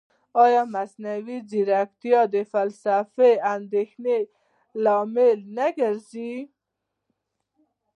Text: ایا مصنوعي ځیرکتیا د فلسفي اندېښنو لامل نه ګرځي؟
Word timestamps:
ایا 0.43 0.61
مصنوعي 0.73 1.37
ځیرکتیا 1.49 2.21
د 2.33 2.35
فلسفي 2.51 3.31
اندېښنو 3.53 4.17
لامل 4.83 5.37
نه 5.57 5.67
ګرځي؟ 5.79 6.33